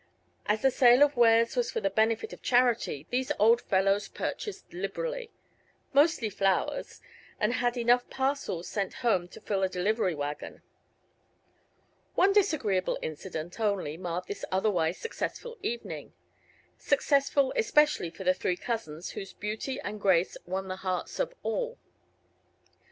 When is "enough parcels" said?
7.77-8.67